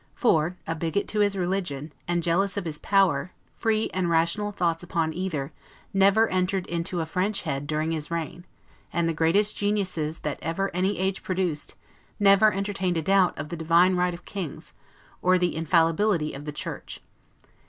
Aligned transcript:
For, 0.15 0.57
a 0.65 0.73
bigot 0.73 1.07
to 1.09 1.19
his 1.19 1.35
religion, 1.37 1.93
and 2.07 2.23
jealous 2.23 2.57
of 2.57 2.65
his 2.65 2.79
power, 2.79 3.33
free 3.53 3.87
and 3.93 4.09
rational 4.09 4.51
thoughts 4.51 4.81
upon 4.81 5.13
either, 5.13 5.53
never 5.93 6.27
entered 6.29 6.65
into 6.65 7.01
a 7.01 7.05
French 7.05 7.43
head 7.43 7.67
during 7.67 7.91
his 7.91 8.09
reign; 8.09 8.43
and 8.91 9.07
the 9.07 9.13
greatest 9.13 9.55
geniuses 9.55 10.21
that 10.21 10.39
ever 10.41 10.71
any 10.75 10.97
age 10.97 11.21
produced, 11.21 11.75
never 12.19 12.51
entertained 12.51 12.97
a 12.97 13.03
doubt 13.03 13.37
of 13.37 13.49
the 13.49 13.55
divine 13.55 13.95
right 13.95 14.15
of 14.15 14.25
Kings, 14.25 14.73
or 15.21 15.37
the 15.37 15.55
infallibility 15.55 16.33
of 16.33 16.45
the 16.45 16.51
Church. 16.51 16.99